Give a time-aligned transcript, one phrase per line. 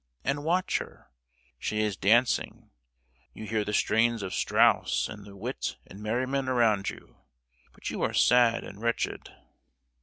[0.23, 1.11] and watch her.
[1.59, 2.71] She is dancing.
[3.35, 7.17] You hear the strains of Strauss, and the wit and merriment around you,
[7.71, 9.31] but you are sad and wretched.